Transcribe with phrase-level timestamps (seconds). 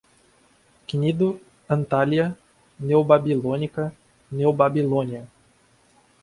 [0.87, 1.39] Cnido,
[1.69, 2.35] Antália,
[2.79, 3.93] neobabilônica,
[4.31, 5.27] neobabilônia